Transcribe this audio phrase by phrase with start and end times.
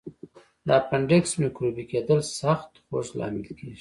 [0.65, 3.69] د اپنډکس میکروبي کېدل سخت خوږ لامل کېږي.